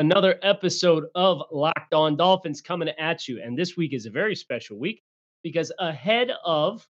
[0.00, 3.38] Another episode of Locked On Dolphins coming at you.
[3.42, 5.02] And this week is a very special week
[5.42, 6.88] because ahead of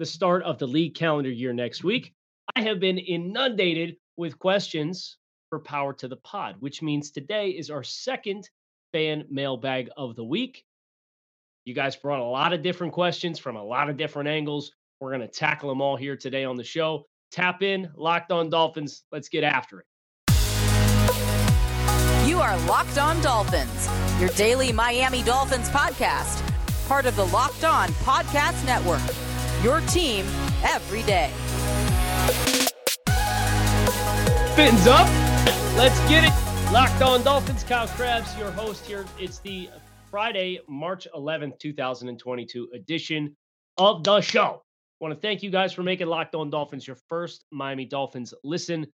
[0.00, 2.12] the start of the league calendar year next week,
[2.56, 7.70] I have been inundated with questions for Power to the Pod, which means today is
[7.70, 8.50] our second
[8.92, 10.64] fan mailbag of the week.
[11.66, 14.72] You guys brought a lot of different questions from a lot of different angles.
[15.00, 17.06] We're going to tackle them all here today on the show.
[17.30, 19.04] Tap in, Locked On Dolphins.
[19.12, 19.86] Let's get after it.
[22.40, 23.86] Are Locked On Dolphins,
[24.18, 26.42] your daily Miami Dolphins podcast,
[26.88, 29.02] part of the Locked On Podcast Network.
[29.62, 30.24] Your team
[30.64, 31.30] every day.
[34.56, 35.06] Fins up.
[35.76, 36.72] Let's get it.
[36.72, 39.04] Locked On Dolphins, Kyle Crabbs, your host here.
[39.18, 39.68] It's the
[40.10, 43.36] Friday, March 11th, 2022 edition
[43.76, 44.62] of the show.
[44.98, 48.86] Want to thank you guys for making Locked On Dolphins your first Miami Dolphins listen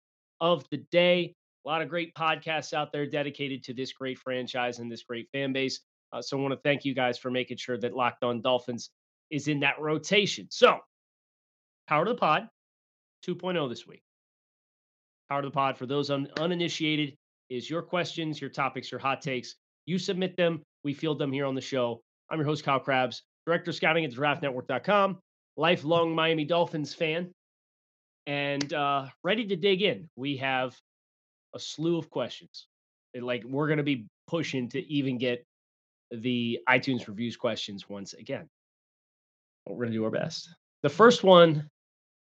[0.42, 1.36] of the day.
[1.66, 5.28] A lot of great podcasts out there dedicated to this great franchise and this great
[5.32, 5.80] fan base.
[6.14, 8.92] Uh, so I want to thank you guys for making sure that Locked On Dolphins
[9.32, 10.48] is in that rotation.
[10.52, 10.78] So,
[11.88, 12.48] Power to the Pod
[13.26, 14.04] 2.0 this week.
[15.30, 17.16] Power to the Pod, for those un- uninitiated,
[17.50, 19.56] is your questions, your topics, your hot takes.
[19.88, 22.02] You submit them, we field them here on the show.
[22.30, 25.20] I'm your host, Kyle Crabbs, director of scouting at draftnetwork.com,
[25.58, 27.32] lifelong Miami Dolphins fan,
[28.28, 30.10] and uh, ready to dig in.
[30.16, 30.76] We have
[31.56, 32.68] a slew of questions.
[33.20, 35.46] like we're going to be pushing to even get
[36.12, 38.48] the iTunes reviews questions once again.
[39.66, 40.50] We're going to do our best.
[40.84, 41.70] The first one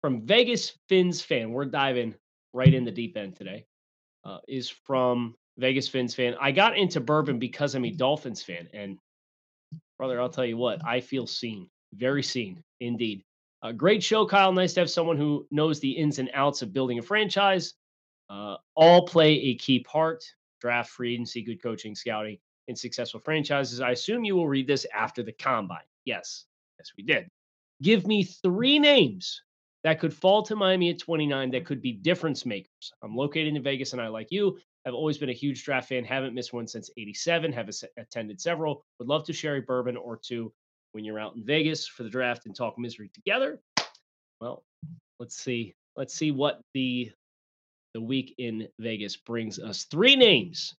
[0.02, 1.50] from Vegas Fins fan.
[1.50, 2.14] We're diving
[2.52, 3.64] right in the deep end today.
[4.24, 6.34] Uh, is from Vegas Fins fan.
[6.40, 8.98] I got into bourbon because I'm a Dolphins fan, and
[9.98, 13.22] brother, I'll tell you what, I feel seen, very seen indeed.
[13.62, 14.52] A great show, Kyle.
[14.52, 17.74] Nice to have someone who knows the ins and outs of building a franchise.
[18.34, 20.24] Uh, all play a key part.
[20.60, 23.80] Draft, free agency, good coaching, scouting, and successful franchises.
[23.80, 25.84] I assume you will read this after the combine.
[26.04, 26.46] Yes,
[26.78, 27.28] yes, we did.
[27.82, 29.42] Give me three names
[29.84, 32.92] that could fall to Miami at 29 that could be difference makers.
[33.02, 36.04] I'm located in Vegas and I, like you, I've always been a huge draft fan,
[36.04, 38.84] haven't missed one since 87, have attended several.
[38.98, 40.52] Would love to share a bourbon or two
[40.92, 43.60] when you're out in Vegas for the draft and talk misery together.
[44.40, 44.64] Well,
[45.20, 45.74] let's see.
[45.96, 47.12] Let's see what the
[47.94, 49.84] the week in Vegas brings us.
[49.84, 50.74] Three names,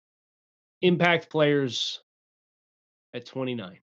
[0.82, 2.02] impact players
[3.14, 3.80] at 29.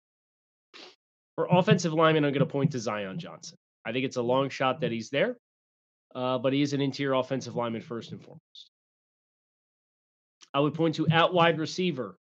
[1.35, 3.57] For offensive lineman, I'm going to point to Zion Johnson.
[3.85, 5.37] I think it's a long shot that he's there,
[6.15, 8.71] uh, but he is an interior offensive lineman first and foremost.
[10.55, 12.17] I would point to at wide receiver,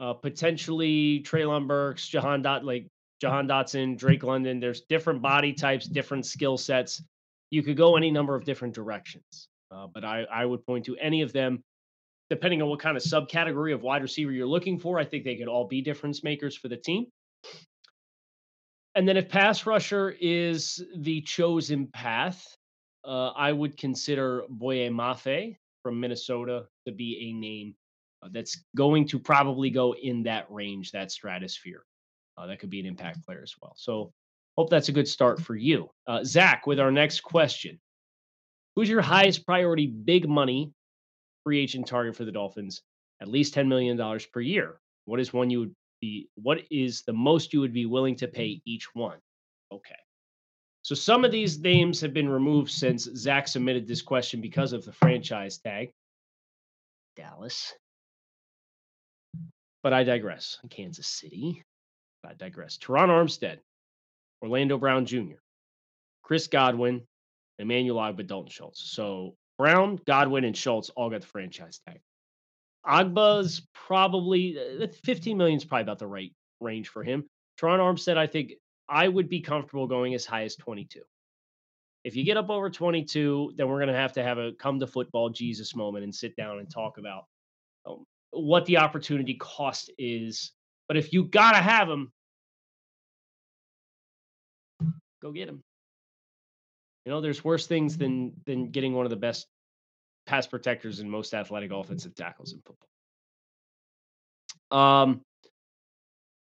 [0.00, 2.88] uh, potentially Treylon Burks, Jahan Dot, like
[3.20, 4.58] Jahan Dotson, Drake London.
[4.58, 7.02] There's different body types, different skill sets.
[7.50, 10.96] You could go any number of different directions, uh, but I, I would point to
[10.96, 11.62] any of them,
[12.28, 14.98] depending on what kind of subcategory of wide receiver you're looking for.
[14.98, 17.06] I think they could all be difference makers for the team.
[18.94, 22.44] And then if pass rusher is the chosen path,
[23.04, 27.74] uh, I would consider Boye Mafe from Minnesota to be a name
[28.22, 31.84] uh, that's going to probably go in that range, that stratosphere.
[32.36, 33.74] Uh, that could be an impact player as well.
[33.76, 34.12] So
[34.58, 35.88] hope that's a good start for you.
[36.06, 37.78] Uh, Zach, with our next question
[38.80, 40.72] Who's your highest priority big money
[41.44, 42.80] free agent target for the Dolphins?
[43.20, 44.80] At least $10 million per year.
[45.04, 48.26] What is one you would be what is the most you would be willing to
[48.26, 48.62] pay mm-hmm.
[48.64, 49.18] each one?
[49.70, 49.98] Okay.
[50.80, 54.82] So some of these names have been removed since Zach submitted this question because of
[54.86, 55.92] the franchise tag.
[57.16, 57.74] Dallas.
[59.82, 60.58] But I digress.
[60.70, 61.62] Kansas City.
[62.26, 62.78] I digress.
[62.78, 63.58] Terron Armstead,
[64.40, 65.36] Orlando Brown Jr.,
[66.22, 67.02] Chris Godwin,
[67.60, 68.90] Emmanuel Ogbah, Dalton Schultz.
[68.92, 72.00] So Brown, Godwin, and Schultz all got the franchise tag.
[72.86, 77.24] Ogbah's probably uh, 15 million is probably about the right range for him.
[77.60, 78.52] Terron Armstead, I think
[78.88, 81.00] I would be comfortable going as high as 22.
[82.04, 84.80] If you get up over 22, then we're going to have to have a come
[84.80, 87.24] to football Jesus moment and sit down and talk about
[87.86, 90.52] um, what the opportunity cost is.
[90.88, 92.10] But if you got to have him,
[95.20, 95.62] go get him.
[97.04, 99.46] You know, there's worse things than than getting one of the best
[100.26, 102.88] pass protectors and most athletic offensive tackles in football.
[104.78, 105.22] Um,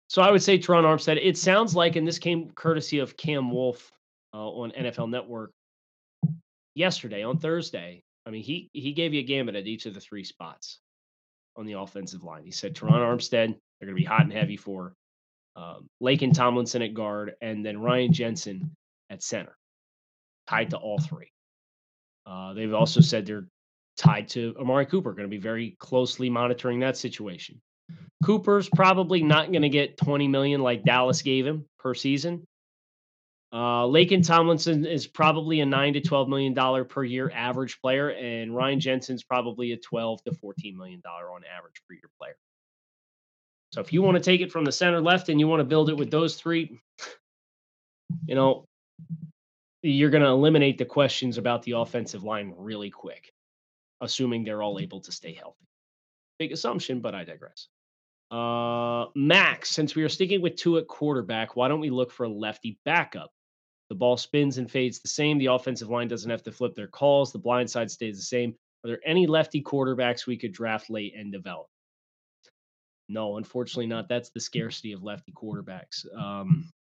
[0.10, 1.18] So I would say Terron Armstead.
[1.22, 3.92] It sounds like, and this came courtesy of Cam Wolfe
[4.34, 5.52] uh, on NFL Network
[6.76, 8.04] yesterday on Thursday.
[8.26, 10.80] I mean, he he gave you a gambit at each of the three spots
[11.56, 12.44] on the offensive line.
[12.44, 14.94] He said Terron Armstead, they're going to be hot and heavy for
[15.56, 18.76] um, and Tomlinson at guard, and then Ryan Jensen
[19.10, 19.56] at center,
[20.48, 21.32] tied to all three.
[22.26, 23.48] Uh, they've also said they're
[23.98, 27.62] tied to Amari Cooper, going to be very closely monitoring that situation.
[28.24, 32.48] Cooper's probably not going to get 20 million like Dallas gave him per season.
[33.52, 38.10] Uh, Laken Tomlinson is probably a nine to 12 million dollar per year average player,
[38.10, 42.36] and Ryan Jensen's probably a 12 to 14 million dollar on average per year player.
[43.72, 45.66] So if you want to take it from the center left and you want to
[45.66, 46.80] build it with those three,
[48.26, 48.66] you know,
[49.84, 53.34] you're going to eliminate the questions about the offensive line really quick,
[54.02, 55.68] assuming they're all able to stay healthy.
[56.40, 57.68] Big assumption, but I digress.
[58.32, 62.24] Uh, Max, since we are sticking with two at quarterback, why don't we look for
[62.24, 63.30] a lefty backup?
[63.90, 65.38] The ball spins and fades the same.
[65.38, 67.32] The offensive line doesn't have to flip their calls.
[67.32, 68.56] The blind side stays the same.
[68.84, 71.68] Are there any lefty quarterbacks we could draft late and develop?
[73.10, 74.08] No, unfortunately not.
[74.10, 76.06] That's the scarcity of lefty quarterbacks.
[76.18, 76.72] Um,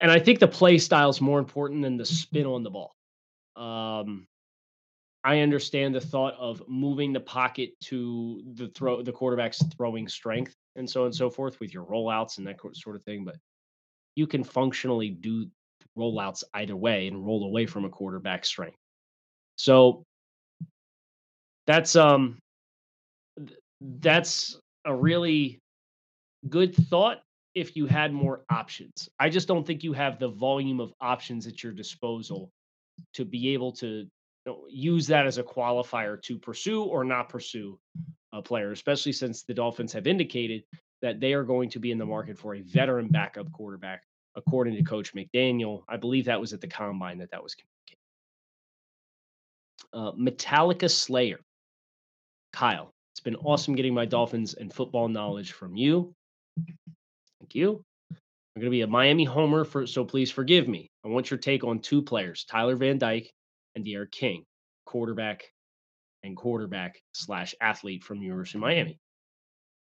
[0.00, 2.94] and I think the play style is more important than the spin on the ball.
[3.56, 4.26] Um,
[5.24, 10.54] I understand the thought of moving the pocket to the throw the quarterback's throwing strength
[10.76, 13.36] and so on and so forth with your rollouts and that sort of thing, but
[14.14, 15.46] you can functionally do
[15.96, 18.78] rollouts either way and roll away from a quarterback strength.
[19.56, 20.04] So
[21.66, 22.38] that's um
[23.80, 25.60] that's a really
[26.48, 27.18] good thought
[27.54, 29.08] if you had more options.
[29.18, 32.52] I just don't think you have the volume of options at your disposal
[33.14, 34.06] to be able to
[34.48, 37.78] know, use that as a qualifier to pursue or not pursue
[38.32, 40.64] a player, especially since the Dolphins have indicated
[41.02, 44.02] that they are going to be in the market for a veteran backup quarterback,
[44.34, 45.82] according to Coach McDaniel.
[45.88, 47.98] I believe that was at the combine that that was communicated.
[49.92, 51.40] Uh, Metallica Slayer,
[52.52, 52.92] Kyle.
[53.12, 56.14] It's been awesome getting my Dolphins and football knowledge from you.
[57.48, 57.82] Thank you.
[58.10, 60.90] I'm going to be a Miami homer, for, so please forgive me.
[61.02, 63.32] I want your take on two players, Tyler Van Dyke
[63.74, 64.44] and D'Eriq King,
[64.84, 65.44] quarterback
[66.22, 69.00] and quarterback slash athlete from University of Miami.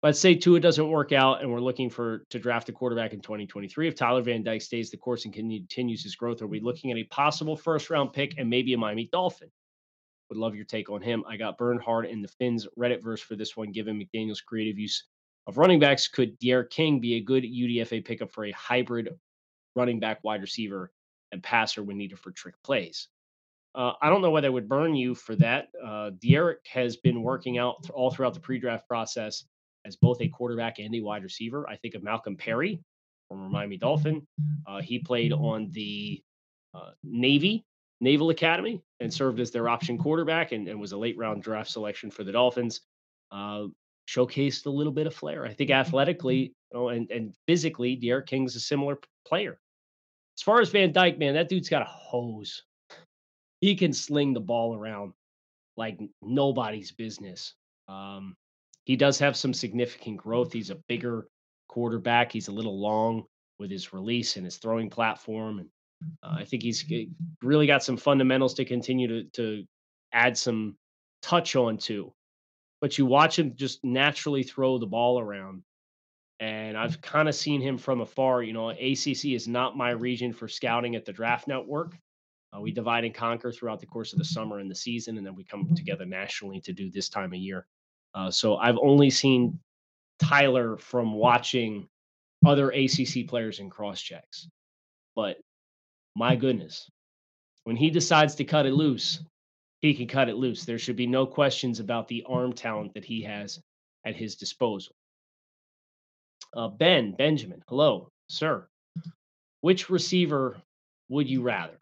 [0.04, 3.20] Let's say Tua doesn't work out and we're looking for to draft a quarterback in
[3.20, 3.90] 2023.
[3.90, 6.98] If Tyler Van Dyke stays the course and continues his growth, are we looking at
[6.98, 9.52] a possible first round pick and maybe a Miami Dolphin?
[10.30, 11.26] Would love your take on him.
[11.28, 14.80] I got burned hard in the Finns Reddit verse for this one, given McDaniel's creative
[14.80, 15.04] use
[15.48, 16.08] of running backs.
[16.08, 19.10] Could D'Eriq King be a good UDFA pickup for a hybrid
[19.76, 20.92] running back, wide receiver,
[21.32, 23.08] and passer when needed for trick plays?
[23.76, 25.68] Uh, I don't know whether it would burn you for that.
[25.84, 26.12] Uh,
[26.68, 29.44] has been working out th- all throughout the pre-draft process
[29.86, 31.68] as both a quarterback and a wide receiver.
[31.70, 32.82] I think of Malcolm Perry,
[33.28, 34.26] former Miami Dolphin.
[34.68, 36.22] Uh, he played on the
[36.74, 37.66] uh, Navy
[38.02, 41.70] Naval Academy and served as their option quarterback and, and was a late round draft
[41.70, 42.82] selection for the Dolphins.
[43.32, 43.66] Uh,
[44.16, 45.46] showcased a little bit of flair.
[45.46, 48.98] I think athletically you know, and, and physically, D'Eriq King's a similar
[49.28, 49.60] player.
[50.38, 52.64] As far as Van Dyke, man, that dude's got a hose
[53.62, 55.14] he can sling the ball around
[55.78, 57.54] like nobody's business.
[57.88, 58.36] Um,
[58.86, 60.52] he does have some significant growth.
[60.52, 61.28] He's a bigger
[61.68, 62.32] quarterback.
[62.32, 63.26] He's a little long
[63.60, 65.70] with his release and his throwing platform, and
[66.24, 66.86] uh, I think he's
[67.44, 69.64] really got some fundamentals to continue to to
[70.14, 70.78] add some
[71.22, 72.14] touch on to.
[72.82, 75.64] But you watch him just naturally throw the ball around,
[76.40, 78.42] and I've kind of seen him from afar.
[78.42, 81.98] You know, ACC is not my region for scouting at the Draft Network.
[82.56, 85.26] Uh, we divide and conquer throughout the course of the summer and the season, and
[85.26, 87.68] then we come together nationally to do this time of year.
[88.16, 89.60] Uh, so I've only seen
[90.20, 91.88] Tyler from watching
[92.46, 94.48] other ACC players in cross checks.
[95.16, 95.38] But
[96.16, 96.90] my goodness,
[97.66, 99.24] when he decides to cut it loose,
[99.82, 100.66] he can cut it loose.
[100.66, 103.60] There should be no questions about the arm talent that he has
[104.06, 104.94] at his disposal.
[106.56, 108.68] Uh, ben, Benjamin, hello, sir.
[109.62, 110.58] Which receiver
[111.10, 111.78] would you rather?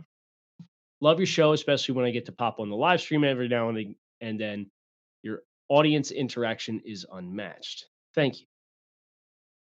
[1.00, 3.70] Love your show, especially when I get to pop on the live stream every now
[3.70, 3.96] and then.
[4.20, 4.72] And then
[5.22, 7.86] your audience interaction is unmatched.
[8.16, 8.48] Thank you.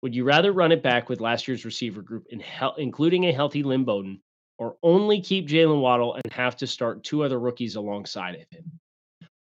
[0.02, 3.32] Would you rather run it back with last year's receiver group, in he- including a
[3.32, 4.22] healthy Lynn Bowden,
[4.60, 8.70] or only keep Jalen Waddle and have to start two other rookies alongside of him?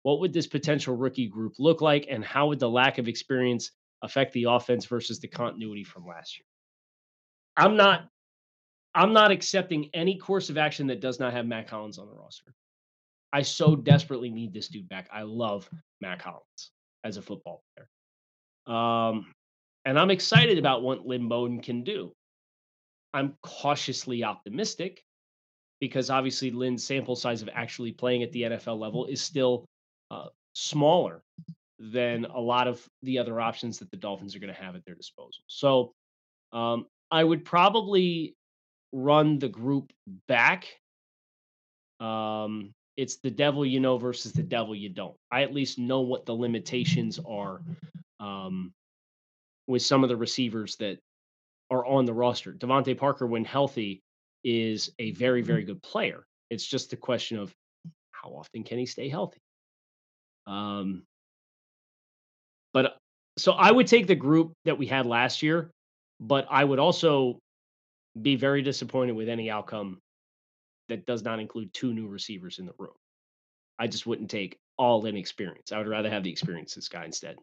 [0.03, 3.71] What would this potential rookie group look like, and how would the lack of experience
[4.01, 6.45] affect the offense versus the continuity from last year?
[7.57, 8.07] I'm not
[8.95, 12.15] I'm not accepting any course of action that does not have Matt Collins on the
[12.15, 12.55] roster.
[13.31, 15.09] I so desperately need this dude back.
[15.13, 15.69] I love
[16.01, 16.71] Matt Collins
[17.03, 18.75] as a football player.
[18.75, 19.27] Um,
[19.85, 22.13] and I'm excited about what Lynn Bowden can do.
[23.13, 25.03] I'm cautiously optimistic
[25.79, 29.65] because obviously Lynn's sample size of actually playing at the NFL level is still
[30.11, 31.21] uh, smaller
[31.79, 34.83] than a lot of the other options that the Dolphins are going to have at
[34.85, 35.43] their disposal.
[35.47, 35.93] So
[36.51, 38.35] um, I would probably
[38.91, 39.91] run the group
[40.27, 40.67] back.
[41.99, 45.15] Um, it's the devil you know versus the devil you don't.
[45.31, 47.61] I at least know what the limitations are
[48.19, 48.73] um,
[49.67, 50.99] with some of the receivers that
[51.71, 52.53] are on the roster.
[52.53, 54.01] DeVante Parker, when healthy,
[54.43, 56.23] is a very, very good player.
[56.49, 57.53] It's just the question of
[58.11, 59.39] how often can he stay healthy.
[60.47, 61.03] Um,
[62.73, 62.97] but
[63.37, 65.71] so I would take the group that we had last year,
[66.19, 67.39] but I would also
[68.21, 69.99] be very disappointed with any outcome
[70.89, 72.93] that does not include two new receivers in the room.
[73.77, 75.71] I just wouldn't take all in experience.
[75.71, 77.37] I would rather have the experience this guy instead.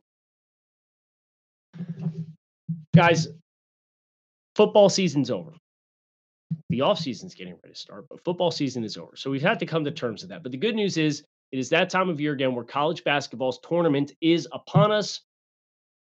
[2.94, 3.28] Guys,
[4.54, 5.52] football season's over.
[6.68, 9.16] The off season's getting ready to start, but football season is over.
[9.16, 10.42] So we've had to come to terms with that.
[10.42, 11.22] But the good news is
[11.52, 15.20] it is that time of year again where college basketball's tournament is upon us.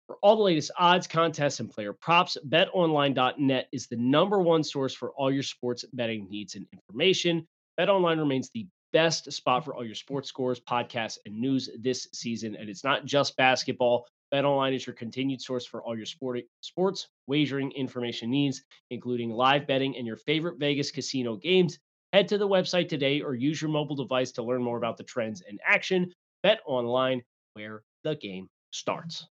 [0.07, 4.93] For all the latest odds, contests, and player props, betonline.net is the number one source
[4.93, 7.47] for all your sports betting needs and information.
[7.79, 12.55] BetOnline remains the best spot for all your sports scores, podcasts, and news this season.
[12.55, 14.07] And it's not just basketball.
[14.33, 19.67] BetOnline is your continued source for all your sport, sports wagering information needs, including live
[19.67, 21.79] betting and your favorite Vegas casino games.
[22.13, 25.03] Head to the website today or use your mobile device to learn more about the
[25.03, 26.11] trends in action.
[26.43, 27.21] Bet online
[27.53, 29.27] where the game starts.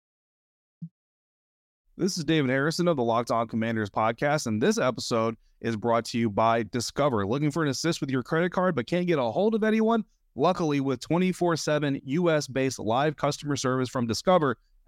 [1.96, 6.06] This is David Harrison of the Locked On Commanders podcast, and this episode is brought
[6.06, 7.26] to you by Discover.
[7.26, 10.04] Looking for an assist with your credit card but can't get a hold of anyone?
[10.34, 14.56] Luckily, with 24 7 US based live customer service from Discover,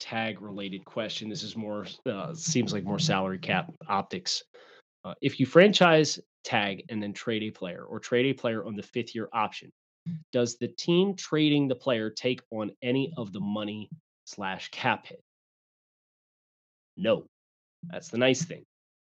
[0.00, 1.28] tag related question.
[1.28, 4.42] This is more, uh, seems like more salary cap optics.
[5.04, 8.74] Uh, if you franchise tag and then trade a player or trade a player on
[8.74, 9.70] the fifth year option,
[10.32, 13.88] does the team trading the player take on any of the money
[14.24, 15.22] slash cap hit?
[16.96, 17.24] No.
[17.90, 18.64] That's the nice thing.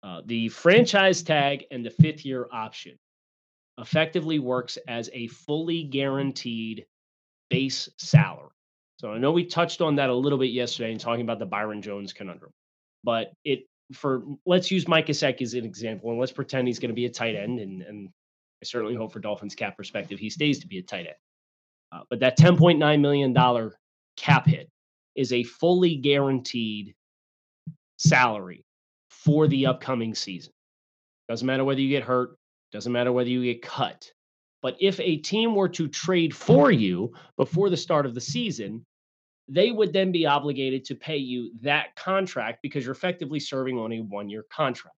[0.03, 2.96] Uh, the franchise tag and the fifth year option
[3.79, 6.86] effectively works as a fully guaranteed
[7.50, 8.50] base salary.
[9.00, 11.46] So I know we touched on that a little bit yesterday in talking about the
[11.46, 12.51] Byron Jones conundrum,
[13.06, 16.89] but it for let's use Mike Gesicki as an example, and let's pretend he's going
[16.89, 18.10] to be a tight end, and and
[18.62, 21.15] I certainly hope for Dolphins cap perspective he stays to be a tight end.
[21.94, 23.74] Uh, but that ten point nine million dollar
[24.18, 24.70] cap hit
[25.15, 26.94] is a fully guaranteed
[27.96, 28.65] salary
[29.10, 30.51] for the upcoming season.
[31.29, 32.36] Doesn't matter whether you get hurt,
[32.74, 34.12] doesn't matter whether you get cut.
[34.62, 38.86] But if a team were to trade for you before the start of the season,
[39.50, 43.91] they would then be obligated to pay you that contract because you're effectively serving on
[43.91, 44.96] a one year contract.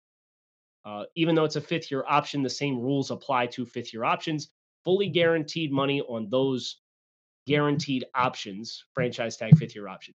[0.84, 4.04] Uh, even though it's a fifth year option, the same rules apply to fifth year
[4.04, 4.50] options.
[4.84, 6.78] Fully guaranteed money on those
[7.46, 10.14] guaranteed options, franchise tag fifth year option.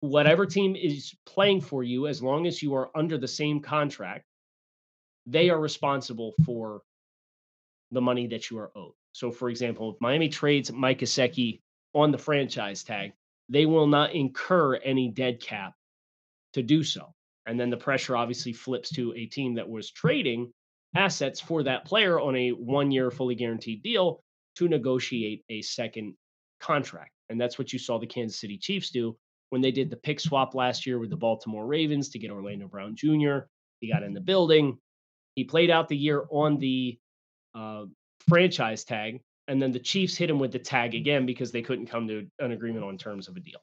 [0.00, 4.24] Whatever team is playing for you, as long as you are under the same contract,
[5.26, 6.82] they are responsible for
[7.90, 8.94] the money that you are owed.
[9.12, 11.60] So, for example, if Miami trades Mike Gesicki
[11.94, 13.12] on the franchise tag,
[13.48, 15.74] they will not incur any dead cap
[16.54, 17.12] to do so.
[17.46, 20.52] And then the pressure obviously flips to a team that was trading
[20.94, 24.22] assets for that player on a one year fully guaranteed deal
[24.56, 26.14] to negotiate a second
[26.60, 27.10] contract.
[27.28, 29.16] And that's what you saw the Kansas City Chiefs do
[29.50, 32.68] when they did the pick swap last year with the Baltimore Ravens to get Orlando
[32.68, 33.38] Brown Jr.
[33.80, 34.78] He got in the building.
[35.34, 36.98] He played out the year on the
[37.54, 37.84] uh,
[38.28, 39.20] franchise tag
[39.52, 42.26] and then the Chiefs hit him with the tag again because they couldn't come to
[42.38, 43.60] an agreement on terms of a deal.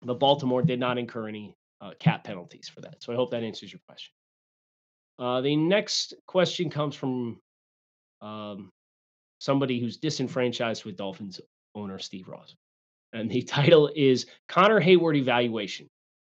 [0.00, 3.02] But Baltimore did not incur any uh, cap penalties for that.
[3.02, 4.12] So I hope that answers your question.
[5.18, 7.40] Uh, the next question comes from
[8.22, 8.70] um,
[9.40, 11.40] somebody who's disenfranchised with Dolphins
[11.74, 12.54] owner Steve Ross.
[13.12, 15.88] And the title is Connor Heyward Evaluation.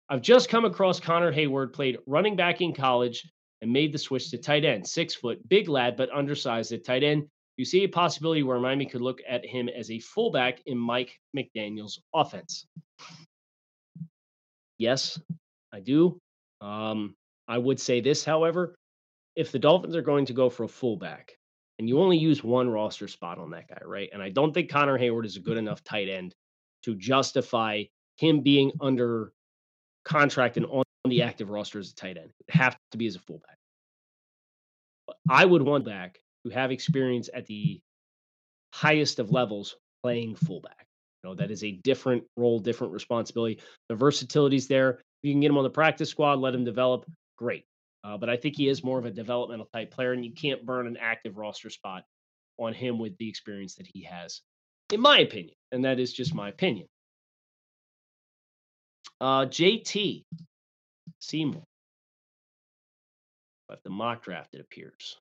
[0.09, 3.31] I've just come across Connor Heyward, played running back in college
[3.61, 4.87] and made the switch to tight end.
[4.87, 7.29] Six foot, big lad, but undersized at tight end
[7.61, 11.21] you see a possibility where Miami could look at him as a fullback in Mike
[11.37, 12.67] McDaniel's offense?
[14.79, 15.21] Yes,
[15.71, 16.19] I do.
[16.63, 17.15] Um,
[17.47, 18.75] I would say this, however,
[19.37, 21.33] if the Dolphins are going to go for a fullback
[21.79, 24.09] and you only use one roster spot on that guy, right?
[24.11, 26.35] And I don't think Connor Heyward is a good enough tight end
[26.85, 27.85] to justify
[28.17, 29.33] him being under
[30.07, 32.31] contract and on the active roster as a tight end.
[32.49, 33.59] It have to be as a fullback.
[35.29, 37.81] I would want back who have experience at the
[38.73, 40.87] highest of levels playing fullback.
[41.23, 43.61] You know, that is a different role, different responsibility.
[43.89, 45.01] The versatility's there.
[45.23, 47.05] You can get him on the practice squad, let him develop,
[47.37, 47.65] great.
[48.03, 50.65] Uh, but I think he is more of a developmental type player, and you can't
[50.65, 52.05] burn an active roster spot
[52.59, 54.41] on him with the experience that he has,
[54.93, 55.55] in my opinion.
[55.73, 56.87] And that is just my opinion.
[59.21, 60.25] Uh, JT
[61.19, 61.63] Seymour
[63.69, 65.19] left the mock draft, it appears.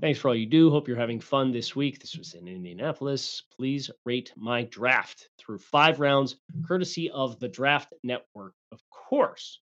[0.00, 0.70] Thanks for all you do.
[0.70, 1.98] Hope you're having fun this week.
[1.98, 3.42] This was in Indianapolis.
[3.56, 8.54] Please rate my draft through five rounds, courtesy of the Draft Network.
[8.70, 9.60] Of course,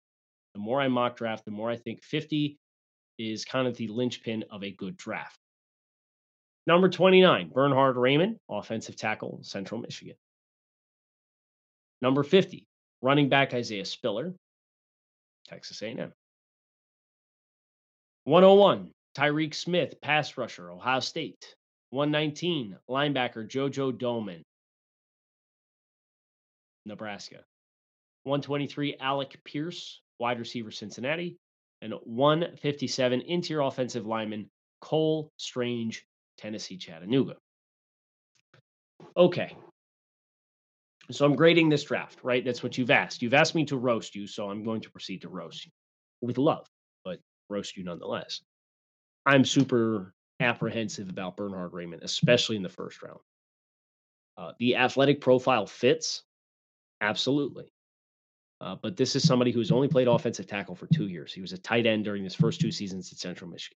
[0.53, 2.59] the more I mock draft, the more I think 50
[3.19, 5.39] is kind of the linchpin of a good draft.
[6.67, 10.17] Number 29, Bernhard Raimann, offensive tackle, Central Michigan.
[12.03, 12.67] Number 50,
[13.01, 14.35] running back Isaiah Spiller,
[15.47, 16.13] Texas A&M.
[18.25, 21.55] 101, Tyreke Smith, pass rusher, Ohio State.
[21.91, 24.43] 119, linebacker Jojo Domann,
[26.85, 27.45] Nebraska.
[28.25, 31.37] 123, Alec Pierce, wide receiver Cincinnati.
[31.81, 36.05] And 157, interior offensive lineman Cole Strange,
[36.37, 37.37] Tennessee Chattanooga.
[39.17, 39.57] Okay.
[41.11, 42.45] So I'm grading this draft, right?
[42.45, 43.23] That's what you've asked.
[43.23, 45.71] You've asked me to roast you, so I'm going to proceed to roast you
[46.21, 46.67] with love,
[47.05, 48.41] but roast you nonetheless.
[49.27, 53.19] I'm super apprehensive about Bernhard Raimann, especially in the first round.
[54.39, 56.23] Uh, the athletic profile fits,
[57.01, 57.73] absolutely.
[58.61, 61.33] Uh, but this is somebody who's only played offensive tackle for two years.
[61.33, 63.77] He was a tight end during his first two seasons at Central Michigan.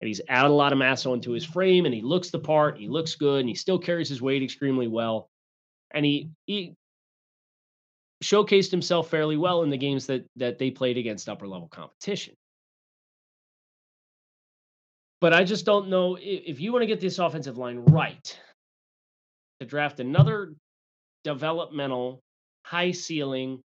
[0.00, 2.78] And he's added a lot of mass onto his frame, and he looks the part.
[2.78, 5.28] He looks good, and he still carries his weight extremely well.
[5.90, 6.76] And he he
[8.22, 12.34] showcased himself fairly well in the games that that they played against upper level competition.
[15.20, 18.38] But I just don't know if, you want to get this offensive line right
[19.58, 20.54] to draft another
[21.24, 22.20] developmental,
[22.64, 23.60] high ceiling,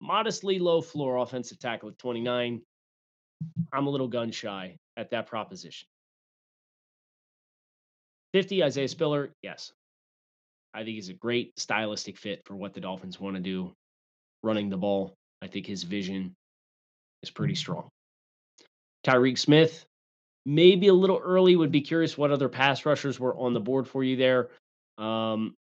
[0.00, 2.60] modestly low floor offensive tackle at 29.
[3.72, 5.86] I'm a little gun shy at that proposition.
[8.34, 9.72] 50, Isaiah Spiller, yes.
[10.74, 13.72] I think he's a great stylistic fit for what the Dolphins want to do
[14.42, 15.14] running the ball.
[15.42, 16.34] I think his vision
[17.22, 17.88] is pretty strong.
[19.04, 19.84] Tyreke Smith,
[20.50, 21.56] maybe a little early.
[21.56, 24.50] Would be curious what other pass rushers were on the board for you there.
[24.98, 25.54] Um,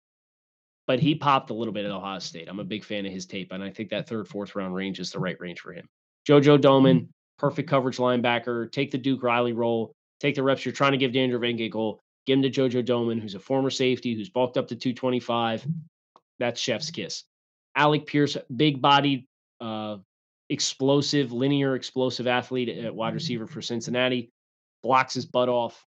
[0.88, 2.48] but he popped a little bit at Ohio State.
[2.50, 5.00] I'm a big fan of his tape, and I think that third, fourth round range
[5.00, 5.88] is the right range for him.
[6.28, 8.72] JoJo Domann, perfect coverage linebacker.
[8.72, 9.94] Take the Duke Riley role.
[10.20, 12.00] Take the reps you're trying to give Daniel Van Ginkel.
[12.26, 15.68] Give him to JoJo Domann, who's a former safety, who's bulked up to 225.
[16.40, 17.24] That's chef's kiss.
[17.76, 19.28] Alec Pierce, big bodied,
[19.62, 19.98] uh,
[20.50, 24.32] explosive, linear, explosive athlete at wide receiver for Cincinnati
[24.84, 25.86] blocks his butt off.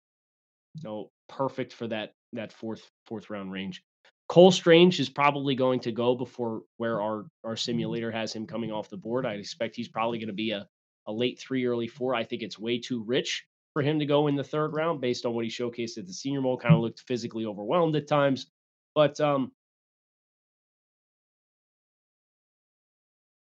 [0.79, 3.83] So perfect for that that fourth fourth round range.
[4.29, 8.73] Cole Strange is probably going to go before where our our simulator has him coming
[8.73, 9.27] off the board.
[9.27, 10.67] I expect he's probably going to be a
[11.07, 12.15] a late three, early four.
[12.15, 13.45] I think it's way too rich
[13.75, 16.13] for him to go in the third round based on what he showcased at the
[16.13, 16.57] Senior Bowl.
[16.57, 18.47] Kind of looked physically overwhelmed at times,
[18.95, 19.53] but um,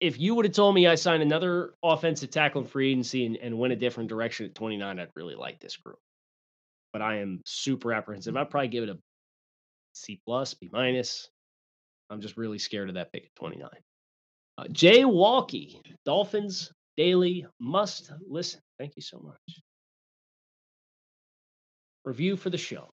[0.00, 3.37] if you would have told me I signed another offensive tackle in free agency and,
[3.37, 5.98] and went a different direction at 29, I'd really like this group.
[6.92, 8.37] But I am super apprehensive.
[8.37, 8.98] I'd probably give it a
[9.94, 11.28] C plus, B minus.
[12.11, 13.68] I'm just really scared of that pick at 29.
[14.59, 18.61] Uh, Jay Walkie, Dolphins Daily must listen.
[18.78, 19.61] Thank you so much.
[22.04, 22.88] Review for the show.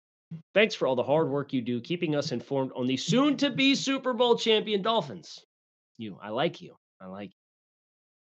[0.53, 3.51] Thanks for all the hard work you do keeping us informed on the soon to
[3.51, 5.45] be Super Bowl champion Dolphins.
[5.97, 6.75] You, I like you.
[7.03, 7.35] I like it.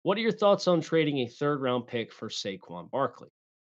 [0.02, 3.30] What are your thoughts on trading a third round pick for Saquon Barkley?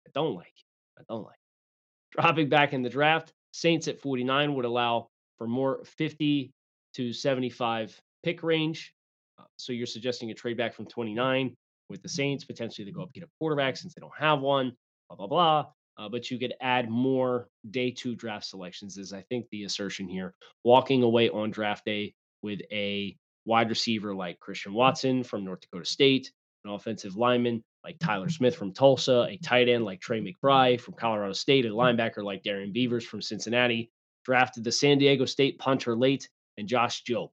[0.07, 0.99] I don't like it.
[0.99, 2.21] I don't like it.
[2.21, 6.51] Dropping back in the draft, Saints at 49 would allow for more 50
[6.95, 8.93] to 75 pick range.
[9.37, 11.55] Uh, so you're suggesting a trade back from 29
[11.89, 14.73] with the Saints, potentially to go up get a quarterback since they don't have one,
[15.09, 15.65] blah, blah, blah.
[15.97, 20.07] Uh, but you could add more day two draft selections, is I think the assertion
[20.07, 20.33] here.
[20.63, 23.15] Walking away on draft day with a
[23.45, 26.31] wide receiver like Christian Watson from North Dakota State,
[26.63, 28.31] an offensive lineman like Tyler mm-hmm.
[28.31, 32.43] Smith from Tulsa, a tight end like Trey McBride from Colorado State, a linebacker like
[32.43, 33.91] Darrian Beavers from Cincinnati,
[34.23, 36.27] drafted the San Diego State punter late,
[36.57, 37.29] and Josh Jobe.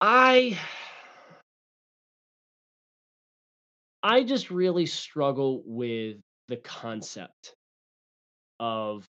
[0.00, 0.58] I
[4.02, 6.16] I just really struggle with
[6.48, 7.54] the concept
[8.58, 9.06] of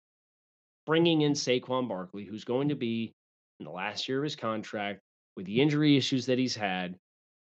[0.86, 3.12] bringing in Saquon Barkley, who's going to be
[3.58, 5.00] in the last year of his contract
[5.36, 6.96] with the injury issues that he's had,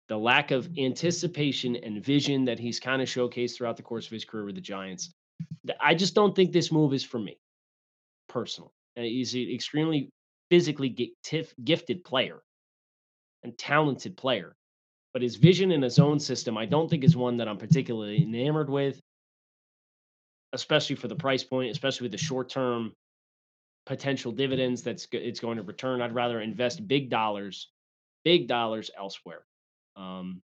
[0.09, 4.12] the lack of anticipation and vision that he's kind of showcased throughout the course of
[4.12, 5.11] his career with the Giants.
[5.81, 7.38] I just don't think this move is for me,
[8.29, 8.70] personally.
[8.96, 10.11] Uh, he's an extremely
[10.50, 11.12] physically
[11.64, 12.40] gifted player
[13.42, 14.55] and talented player.
[15.12, 18.22] But his vision in his own system, I don't think is one that I'm particularly
[18.22, 19.00] enamored with,
[20.52, 22.92] especially for the price point, especially with the short term
[23.87, 26.03] potential dividends that's it's going to return.
[26.03, 27.70] I'd rather invest big dollars,
[28.25, 29.44] big dollars elsewhere.
[29.96, 30.42] Um,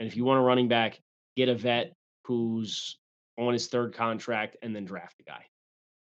[0.00, 1.00] and if you want a running back,
[1.36, 2.96] get a vet who's
[3.36, 5.44] on his third contract and then draft a guy.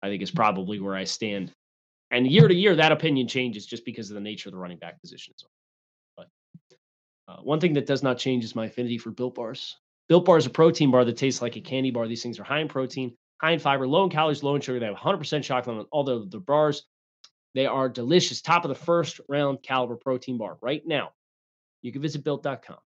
[0.03, 1.51] I think is probably where I stand.
[2.11, 4.77] And year to year, that opinion changes just because of the nature of the running
[4.77, 5.33] back position.
[6.15, 6.27] But
[7.27, 9.75] uh, one thing that does not change is my affinity for Built Bars.
[10.07, 12.07] Built Bar is a protein bar that tastes like a candy bar.
[12.07, 14.79] These things are high in protein, high in fiber, low in calories, low in sugar.
[14.79, 16.83] They have 100% chocolate on all the, the bars.
[17.55, 20.57] They are delicious, top of the first round caliber protein bar.
[20.61, 21.11] Right now,
[21.81, 22.77] you can visit built.com.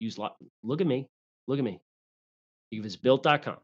[0.00, 1.08] Use look at me,
[1.46, 1.80] look at me.
[2.70, 3.56] You can visit built.com.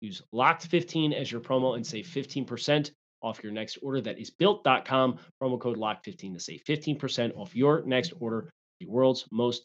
[0.00, 2.90] Use locked15 as your promo and save 15%
[3.22, 4.00] off your next order.
[4.00, 5.18] That is built.com.
[5.42, 8.50] Promo code locked15 to save 15% off your next order.
[8.80, 9.64] The world's most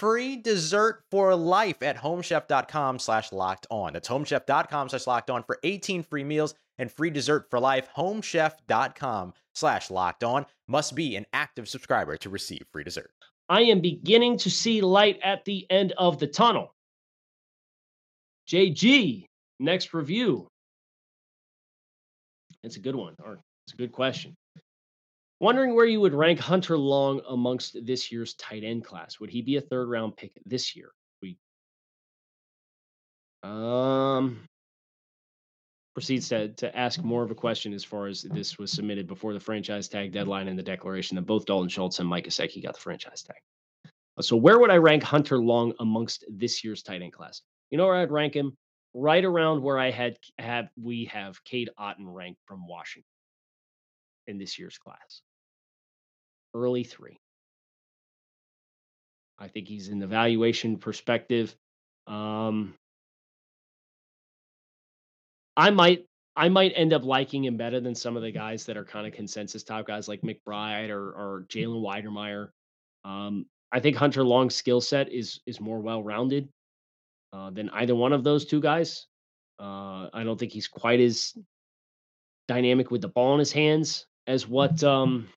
[0.00, 3.92] free dessert for life at homechef.com slash locked on.
[3.92, 7.86] That's homechef.com slash locked on for 18 free meals and free dessert for life.
[7.94, 13.10] Homechef.com slash locked on must be an active subscriber to receive free dessert.
[13.50, 16.72] I am beginning to see light at the end of the tunnel.
[18.48, 19.26] JG,
[19.58, 20.48] next review.
[22.62, 24.34] It's a good one, or it's a good question.
[25.40, 29.18] Wondering where you would rank Hunter Long amongst this year's tight end class.
[29.18, 30.92] Would he be a third round pick this year?
[31.22, 31.38] We
[33.42, 34.46] um
[35.94, 39.32] proceeds to, to ask more of a question as far as this was submitted before
[39.32, 42.74] the franchise tag deadline and the declaration that both Dalton Schultz and Mike Gesicki got
[42.74, 43.36] the franchise tag.
[44.20, 47.40] So where would I rank Hunter Long amongst this year's tight end class?
[47.70, 48.58] You know where I'd rank him?
[48.92, 53.08] Right around where I had have we have Cade Otton ranked from Washington
[54.26, 55.22] in this year's class
[56.54, 57.18] early three.
[59.38, 61.54] I think he's in the valuation perspective.
[62.06, 62.74] Um,
[65.56, 68.76] I might I might end up liking him better than some of the guys that
[68.76, 72.48] are kind of consensus top guys like McBride or, or Jalen Wydermyer.
[73.04, 76.48] Um, I think Hunter Long's skill set is is more well rounded
[77.32, 79.06] uh, than either one of those two guys.
[79.58, 81.34] Uh, I don't think he's quite as
[82.48, 85.28] dynamic with the ball in his hands as what um,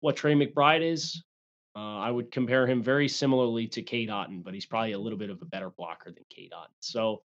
[0.00, 1.22] what Trey McBride is.
[1.76, 5.18] Uh, I would compare him very similarly to Cade Otton, but he's probably a little
[5.18, 6.74] bit of a better blocker than Cade Otton.
[6.80, 7.22] So,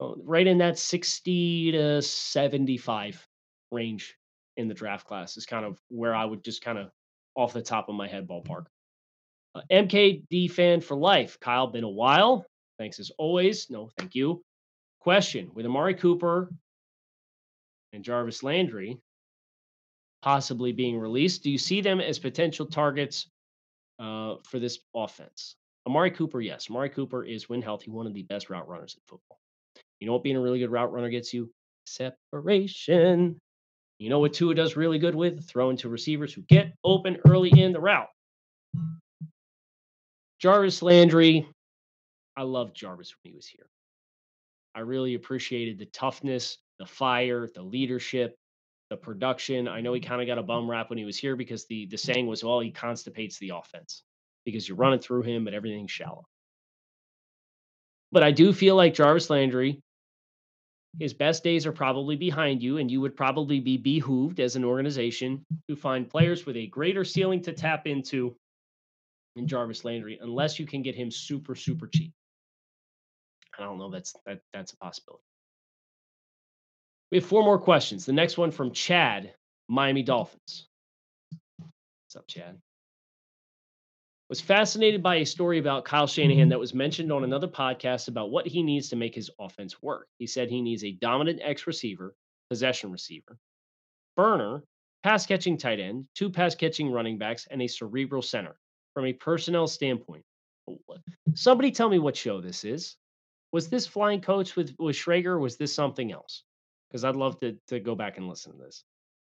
[0.00, 3.26] uh, right in that 60 to 75
[3.70, 4.16] range
[4.56, 6.90] in the draft class is kind of where I would just kind of
[7.36, 8.66] off the top of my head ballpark.
[9.54, 11.38] Uh, MKD fan for life.
[11.40, 12.46] Kyle, been a while.
[12.78, 13.68] Thanks as always.
[13.70, 14.42] No, thank you.
[15.00, 16.50] Question With Amari Cooper
[17.92, 18.98] and Jarvis Landry,
[20.24, 21.42] possibly being released.
[21.42, 23.26] Do you see them as potential targets
[23.98, 25.56] uh, for this offense?
[25.86, 26.68] Amari Cooper, yes.
[26.70, 29.38] Amari Cooper is, when healthy, one of the best route runners in football.
[30.00, 31.50] You know what being a really good route runner gets you?
[31.86, 33.38] Separation.
[33.98, 35.46] You know what Tua does really good with?
[35.46, 38.08] Throwing to receivers who get open early in the route.
[40.40, 41.46] Jarvis Landry,
[42.34, 43.66] I loved Jarvis when he was here.
[44.74, 48.36] I really appreciated the toughness, the fire, the leadership,
[48.94, 49.66] the production.
[49.66, 50.08] I know he mm-hmm.
[50.08, 52.44] kind of got a bum rap when he was here because the the saying was,
[52.44, 54.02] well, he constipates the offense
[54.44, 54.82] because you're mm-hmm.
[54.82, 56.24] running through him, but everything's shallow.
[58.12, 59.80] But I do feel like Jarvis Landry,
[61.00, 64.64] his best days are probably behind you, and you would probably be behooved as an
[64.64, 68.36] organization to find players with a greater ceiling to tap into
[69.34, 72.12] in Jarvis Landry unless you can get him super, super cheap.
[73.58, 73.90] I don't know.
[73.90, 75.24] That's that that's a possibility.
[77.10, 78.06] We have four more questions.
[78.06, 79.34] The next one from Chad,
[79.68, 80.66] Miami Dolphins.
[81.58, 82.58] What's up, Chad?
[84.30, 88.30] Was fascinated by a story about Kyle Shanahan that was mentioned on another podcast about
[88.30, 90.08] what he needs to make his offense work.
[90.18, 92.14] He said he needs a dominant X receiver,
[92.48, 93.36] possession receiver,
[94.16, 94.64] burner,
[95.02, 98.56] pass catching tight end, two pass catching running backs, and a cerebral center.
[98.94, 100.24] From a personnel standpoint,
[101.34, 102.96] somebody tell me what show this is.
[103.52, 105.38] Was this Flying Coach with with Schrager?
[105.38, 106.42] Was this something else?
[106.94, 108.84] Because I'd love to to go back and listen to this.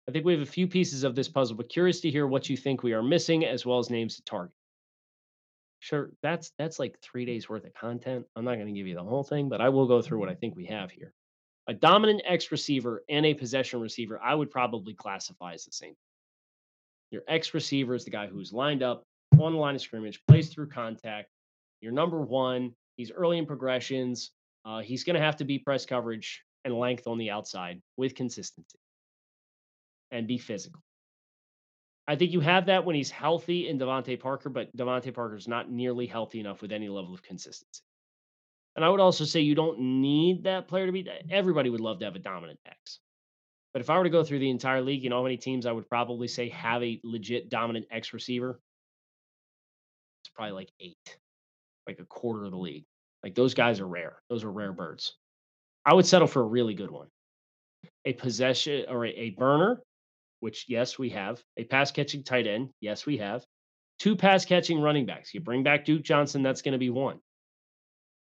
[0.09, 2.49] I think we have a few pieces of this puzzle, but curious to hear what
[2.49, 4.55] you think we are missing, as well as names to target.
[5.81, 8.27] Sure, that's that's like three days worth of content.
[8.37, 10.29] I'm not going to give you the whole thing, but I will go through what
[10.29, 11.13] I think we have here.
[11.67, 15.95] A dominant X receiver and a possession receiver, I would probably classify as the same.
[17.11, 19.03] Your X receiver is the guy who's lined up
[19.37, 21.29] on the line of scrimmage, plays through contact.
[21.81, 24.31] Your number one, he's early in progressions.
[24.65, 28.15] Uh, he's going to have to be press coverage and length on the outside with
[28.15, 28.79] consistency
[30.11, 30.83] and be physical.
[32.07, 35.49] I think you have that when he's healthy in DeVante Parker, but DeVante Parker is
[35.49, 37.83] not nearly healthy enough with any level of consistency.
[38.77, 41.07] And I would also say you don't need that player to be.
[41.31, 43.01] Everybody would love to have a dominant X.
[43.73, 45.67] But if I were to go through the entire league, you know how many teams
[45.67, 48.61] I would probably say have a legit dominant X receiver?
[50.23, 51.19] It's probably like eight,
[51.87, 52.87] like a quarter of the league.
[53.23, 54.23] Like those guys are rare.
[54.31, 55.15] Those are rare birds.
[55.89, 57.07] I would settle for a really good one.
[58.05, 59.81] A possession or a, a burner
[60.41, 61.43] which yes, we have.
[61.57, 63.45] A pass catching tight end, yes, we have.
[63.99, 65.35] Two pass catching running backs.
[65.35, 67.19] You bring back Duke Johnson, that's going to be one.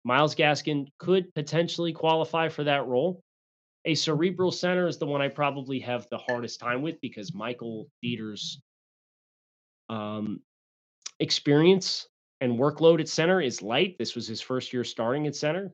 [0.05, 3.21] Myles Gaskin could potentially qualify for that role.
[3.85, 7.87] A cerebral center is the one I probably have the hardest time with because Michael
[8.03, 8.61] Deiter's
[9.91, 10.41] um,
[11.19, 12.09] experience
[12.41, 13.97] and workload at center is light.
[13.99, 15.71] This was his first year starting at center.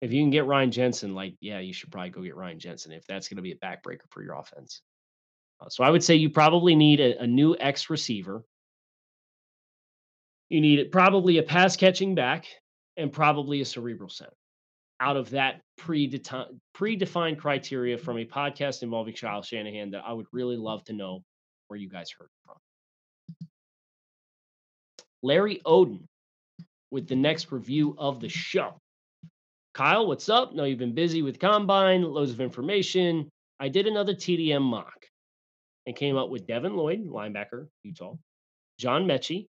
[0.00, 2.92] If you can get Ryan Jensen, like, yeah, you should probably go get Ryan Jensen
[2.92, 4.82] if that's going to be a backbreaker for your offense.
[5.60, 8.44] Uh, so I would say you probably need a, a new X receiver.
[10.50, 12.46] You need it probably a pass catching back
[12.96, 14.34] and probably a cerebral center
[15.00, 20.26] out of that predefined, predefined criteria from a podcast involving Kyle Shanahan that I would
[20.32, 21.22] really love to know
[21.68, 22.56] where you guys heard from.
[25.22, 26.04] Larry Oden
[26.90, 28.80] with the next review of the show.
[29.74, 30.54] Kyle, what's up?
[30.54, 33.28] Know you've been busy with Combine, loads of information.
[33.58, 35.06] I did another TDN mock
[35.86, 38.14] and came up with Devin Lloyd, linebacker, Utah,
[38.78, 39.48] John Metchie,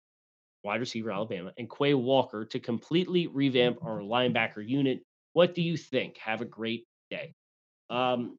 [0.64, 5.02] wide receiver, Alabama, and Quay Walker to completely revamp our linebacker unit.
[5.35, 6.18] What do you think?
[6.18, 7.33] Have a great day.
[7.88, 8.37] Um,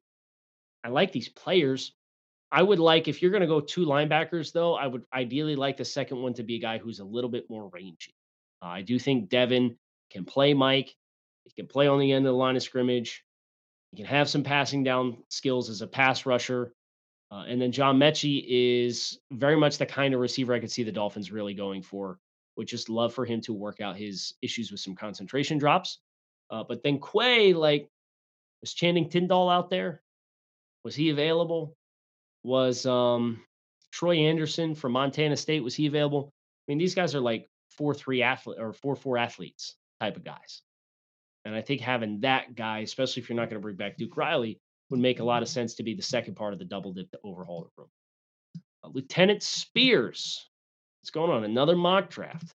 [0.84, 1.94] I like these players.
[2.52, 4.74] I would like if you're going to go two linebackers, though.
[4.74, 7.48] I would ideally like the second one to be a guy who's a little bit
[7.48, 8.14] more rangy.
[8.60, 9.76] Uh, I do think Devin
[10.10, 10.94] can play Mike.
[11.54, 13.24] He can play on the end of the line of scrimmage.
[13.90, 16.72] He can have some passing down skills as a pass rusher.
[17.32, 20.82] Uh, and then John Metchie is very much the kind of receiver I could see
[20.84, 22.18] the Dolphins really going for.
[22.56, 25.98] Would just love for him to work out his issues with some concentration drops.
[26.50, 27.88] Uh, but then Quay, like,
[28.60, 30.02] was Channing Tindall out there?
[30.84, 31.76] Was he available?
[32.42, 33.42] Was um,
[33.92, 35.64] Troy Anderson from Montana State?
[35.64, 36.32] Was he available?
[36.32, 40.24] I mean, these guys are like four three athlete or four four athletes type of
[40.24, 40.62] guys.
[41.44, 44.16] And I think having that guy, especially if you're not going to bring back Duke
[44.16, 46.92] Riley, would make a lot of sense to be the second part of the double
[46.92, 47.88] dip to overhaul the room.
[48.84, 50.48] Uh, Lieutenant Spears,
[51.00, 51.44] what's going on?
[51.44, 52.52] Another mock draft.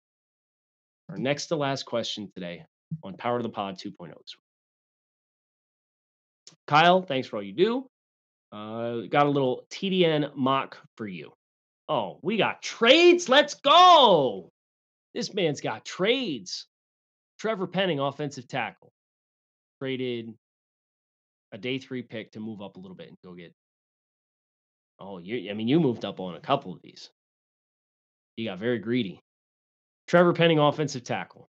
[1.08, 2.64] Our next to last question today
[3.02, 4.12] on Power to the Pod 2.0.
[6.66, 7.86] Kyle, thanks for all you do.
[8.52, 11.32] Uh, got a little TDN mock for you.
[11.88, 13.28] Oh, we got trades.
[13.28, 14.50] Let's go.
[15.14, 16.66] This man's got trades.
[17.40, 18.92] Trevor Penning, offensive tackle,
[19.80, 20.34] traded
[21.52, 23.54] a day three pick to move up a little bit and go get.
[24.98, 25.50] Oh, you!
[25.50, 27.10] I mean, you moved up on a couple of these.
[28.36, 29.20] You got very greedy.
[30.06, 31.48] Trevor Penning, offensive tackle.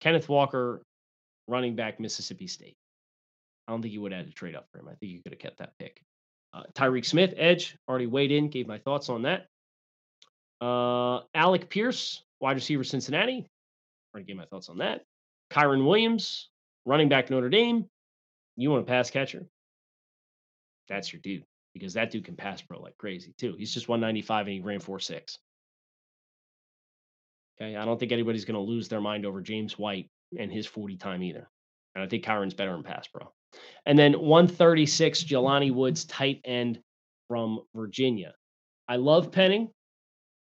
[0.00, 0.82] Kenneth Walker,
[1.46, 2.76] running back, Mississippi State.
[3.68, 4.88] I don't think you would have had to trade up for him.
[4.88, 6.00] I think you could have kept that pick.
[6.54, 9.46] Uh, Tyreke Smith, edge, already weighed in, gave my thoughts on that.
[10.60, 13.46] Uh, Alec Pierce, wide receiver, Cincinnati.
[14.14, 15.02] Already gave my thoughts on that.
[15.50, 16.50] Kyren Williams,
[16.84, 17.86] running back, Notre Dame.
[18.56, 19.46] You want a pass catcher?
[20.88, 23.54] That's your dude because that dude can pass pro like crazy too.
[23.58, 25.38] He's just 195 and he ran 4.6.
[27.60, 27.76] Okay.
[27.76, 30.96] I don't think anybody's going to lose their mind over James White and his 40
[30.96, 31.48] time either.
[31.94, 33.30] And I think Kyren's better in pass pro.
[33.86, 36.80] And then 136, Jelani Woods, tight end
[37.28, 38.34] from Virginia.
[38.88, 39.68] I love Penning.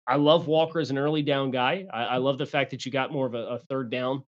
[0.09, 1.85] I love Walker as an early down guy.
[1.93, 4.23] I, I love the fact that you got more of a, a third down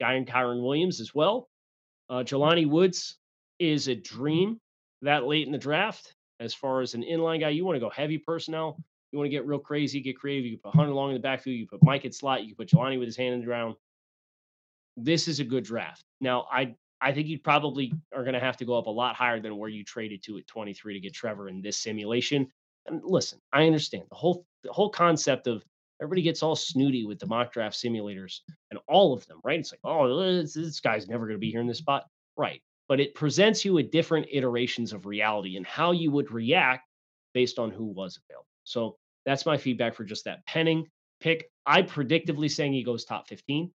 [0.00, 1.50] guy in Kyren Williams as well.
[2.08, 3.18] Uh, Jelani Woods
[3.58, 4.58] is a dream
[5.02, 6.14] that late in the draft.
[6.40, 8.78] As far as an inline guy, you want to go heavy personnel.
[9.12, 10.46] You want to get real crazy, get creative.
[10.46, 11.56] You can put Hunter Long in the backfield.
[11.56, 12.42] You put Mike at slot.
[12.42, 13.74] You can put Jelani with his hand in the ground.
[14.96, 16.02] This is a good draft.
[16.20, 19.16] Now, I I think you probably are going to have to go up a lot
[19.16, 22.48] higher than where you traded to at 23 to get Trevor in this simulation.
[22.88, 25.64] And listen, I understand the whole the whole concept of
[26.00, 29.58] everybody gets all snooty with the mock draft simulators and all of them, right?
[29.58, 32.04] It's like, oh, uh, this, this guy's never going to be here in this spot,
[32.36, 32.60] right?
[32.88, 36.86] But it presents you with different iterations of reality and how you would react
[37.34, 38.46] based on who was available.
[38.64, 40.86] So that's my feedback for just that Penning
[41.20, 41.50] pick.
[41.64, 43.70] I predictively saying he goes top 15.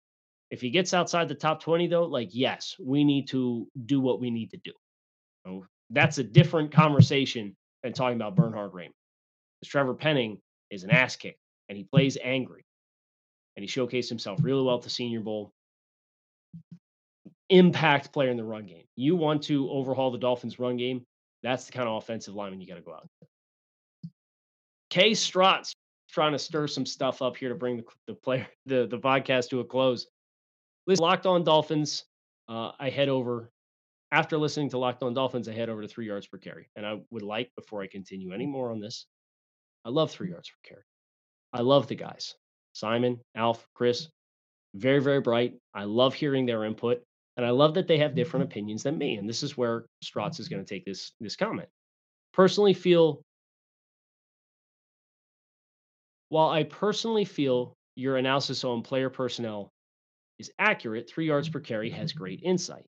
[0.50, 4.20] If he gets outside the top 20, though, like, yes, we need to do what
[4.20, 4.72] we need to do.
[5.46, 8.92] So that's a different conversation than talking about Bernhard Raimann.
[9.60, 10.40] Because Trevor Penning
[10.70, 12.64] is an ass kick and he plays angry.
[13.56, 15.52] And he showcased himself really well at the Senior Bowl.
[17.50, 18.84] Impact player in the run game.
[18.94, 21.04] You want to overhaul the Dolphins' run game.
[21.42, 23.08] That's the kind of offensive lineman you got to go out.
[24.90, 25.14] K.
[25.14, 25.74] Strot's
[26.10, 29.50] trying to stir some stuff up here to bring the, the player the the podcast
[29.50, 30.06] to a close.
[30.86, 32.04] Listen, Locked On Dolphins.
[32.48, 33.50] Uh, I head over
[34.10, 35.48] after listening to Locked On Dolphins.
[35.48, 38.32] I head over to three yards per carry, and I would like before I continue
[38.32, 39.06] any more on this.
[39.88, 40.82] I love three yards per carry.
[41.54, 42.34] I love the guys,
[42.74, 44.80] Simon, Alf, Chris, mm-hmm.
[44.80, 45.54] very very bright.
[45.72, 47.02] I love hearing their input,
[47.38, 48.52] and I love that they have different mm-hmm.
[48.52, 49.16] opinions than me.
[49.16, 51.70] And this is where Strotz is going to take this this comment.
[52.34, 53.22] Personally, feel
[56.28, 59.70] while I personally feel your analysis on player personnel
[60.38, 61.60] is accurate, three yards mm-hmm.
[61.60, 62.84] per carry has great insight.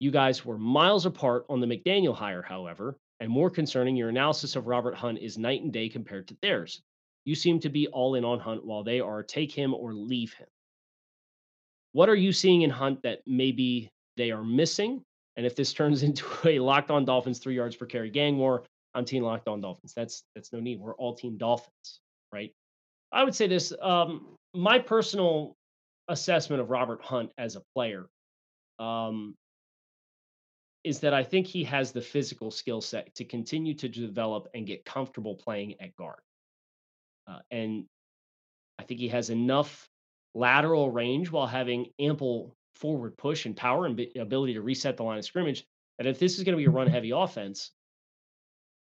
[0.00, 4.56] You guys were miles apart on the McDaniel hire, however, and more concerning, your analysis
[4.56, 6.82] of Robert Hunt is night and day compared to theirs.
[7.24, 10.32] You seem to be all in on Hunt while they are take him or leave
[10.32, 10.48] him.
[11.92, 15.04] What are you seeing in Hunt that maybe they are missing?
[15.36, 18.64] And if this turns into a locked on Dolphins three yards per carry gang war,
[18.92, 19.94] I'm team locked on Dolphins.
[19.94, 20.80] That's that's no need.
[20.80, 22.00] We're all team Dolphins,
[22.32, 22.52] right?
[23.12, 23.72] I would say this.
[23.80, 25.54] Um, my personal
[26.08, 28.08] assessment of Robert Hunt as a player
[28.80, 29.36] um,
[30.84, 34.66] is that I think he has the physical skill set to continue to develop and
[34.66, 36.20] get comfortable playing at guard.
[37.28, 37.84] Uh, and
[38.78, 39.88] I think he has enough
[40.34, 45.18] lateral range while having ample forward push and power and ability to reset the line
[45.18, 45.64] of scrimmage.
[45.98, 47.70] And if this is going to be a run heavy offense,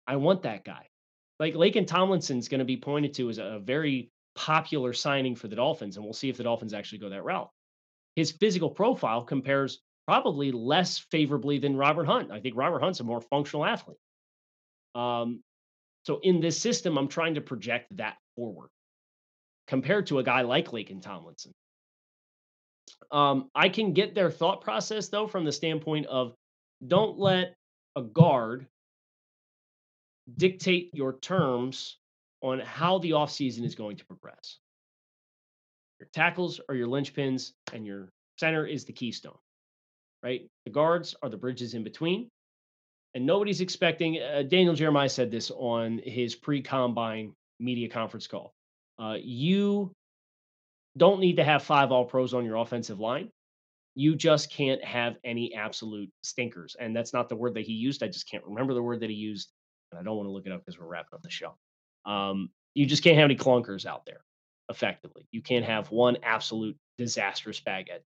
[0.06, 0.88] I want that guy.
[1.38, 5.56] Like Laken Tomlinson's going to be pointed to as a very popular signing for the
[5.56, 7.50] Dolphins, and we'll see if the Dolphins actually go that route.
[8.16, 12.30] His physical profile compares probably less favorably than Robert Hunt.
[12.30, 13.98] I think Robert Hunt's a more functional athlete.
[14.94, 15.42] Um,
[16.04, 18.68] so in this system, I'm trying to project that forward
[19.66, 21.52] compared to a guy like Laken Tomlinson.
[23.10, 26.34] Um, I can get their thought process though from the standpoint of
[26.86, 27.54] don't let
[27.96, 28.66] a guard
[30.36, 31.98] dictate your terms
[32.42, 34.58] on how the offseason is going to progress.
[35.98, 39.38] Your tackles are your linchpins, and your center is the keystone,
[40.22, 40.48] right?
[40.64, 42.28] The guards are the bridges in between.
[43.14, 48.52] And nobody's expecting, uh, Daniel Jeremiah said this on his pre combine media conference call.
[48.98, 49.90] Uh, you
[50.96, 53.30] don't need to have five all pros on your offensive line.
[53.94, 56.76] You just can't have any absolute stinkers.
[56.78, 58.02] And that's not the word that he used.
[58.02, 59.50] I just can't remember the word that he used.
[59.90, 61.54] And I don't want to look it up because we're wrapping up the show.
[62.04, 64.20] Um, you just can't have any clunkers out there
[64.68, 65.26] effectively.
[65.30, 68.02] You can't have one absolute disastrous bag egg,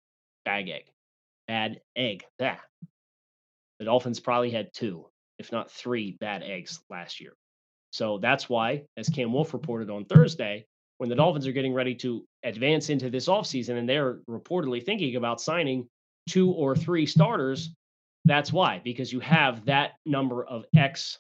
[0.45, 0.85] bag egg,
[1.49, 2.25] bad egg.
[2.39, 2.61] That
[3.79, 5.07] the Dolphins probably had two,
[5.39, 7.33] if not three, bad eggs last year.
[7.91, 10.67] So that's why, as Cam Wolfe reported on Thursday,
[10.99, 15.17] when the Dolphins are getting ready to advance into this offseason and they're reportedly thinking
[15.17, 15.89] about signing
[16.29, 17.71] two or three starters,
[18.25, 21.19] that's why, because you have that number of X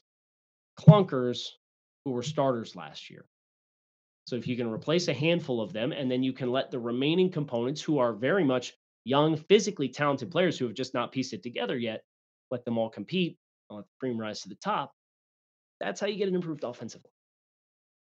[0.79, 1.47] clunkers
[2.05, 3.25] who were starters last year.
[4.27, 6.79] So if you can replace a handful of them, and then you can let the
[6.79, 8.75] remaining components who are very much
[9.09, 10.33] young, physically talented mm-hmm.
[10.33, 12.03] players who have just not pieced it together yet,
[12.51, 13.37] let them all compete,
[13.71, 14.93] let the cream rise to the top.
[15.81, 17.13] That's how you get an improved offensive line.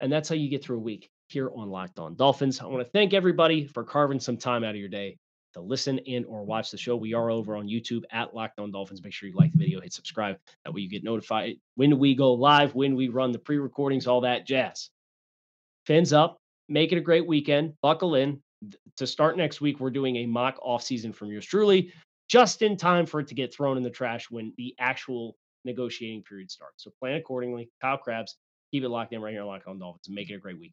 [0.00, 2.61] And that's how you get through a week here on Locked On Dolphins.
[2.61, 5.18] I want to thank everybody for carving some time out of your day
[5.55, 6.96] to listen in or watch the show.
[6.96, 9.02] We are over on YouTube at Locked On Dolphins.
[9.02, 10.36] Make sure you like the video, hit subscribe.
[10.64, 14.07] That way you get notified when we go live, when we run the pre recordings,
[14.07, 14.90] all that jazz.
[15.86, 16.38] Fins up.
[16.68, 17.74] Make it a great weekend.
[17.82, 18.42] Buckle in.
[18.97, 21.93] To start next week, we're doing a mock offseason from yours truly,
[22.29, 26.23] just in time for it to get thrown in the trash when the actual negotiating
[26.23, 26.85] period starts.
[26.85, 27.71] So plan accordingly.
[27.81, 28.37] Kyle Crabbs,
[28.71, 30.59] keep it locked in right here on Locked On Dolphins and make it a great
[30.59, 30.73] week.